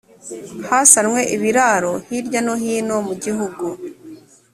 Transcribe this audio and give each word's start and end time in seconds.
hasanwe 0.69 1.19
ibiraro 1.35 1.93
hirya 2.07 2.39
no 2.45 2.53
hino 2.61 2.95
mu 3.07 3.13
gihugu 3.23 3.65